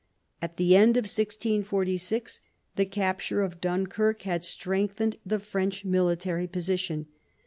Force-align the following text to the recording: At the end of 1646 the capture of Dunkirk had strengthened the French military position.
At 0.41 0.57
the 0.57 0.75
end 0.75 0.97
of 0.97 1.03
1646 1.03 2.41
the 2.75 2.87
capture 2.87 3.43
of 3.43 3.61
Dunkirk 3.61 4.23
had 4.23 4.43
strengthened 4.43 5.17
the 5.23 5.37
French 5.37 5.85
military 5.85 6.47
position. 6.47 7.05